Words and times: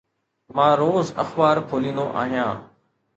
مان 0.55 0.71
روز 0.81 1.07
اخبار 1.23 1.57
کوليندو 1.69 2.05
آهيان. 2.21 2.57